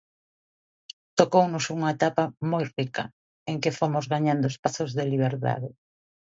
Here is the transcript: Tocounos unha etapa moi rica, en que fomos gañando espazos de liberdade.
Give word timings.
Tocounos 1.19 1.65
unha 1.75 1.89
etapa 1.95 2.23
moi 2.51 2.65
rica, 2.79 3.03
en 3.51 3.55
que 3.61 3.75
fomos 3.79 4.05
gañando 4.13 4.45
espazos 4.49 4.89
de 4.97 5.03
liberdade. 5.13 5.69